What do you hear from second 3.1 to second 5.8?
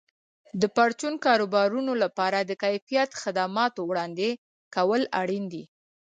خدماتو وړاندې کول اړین دي.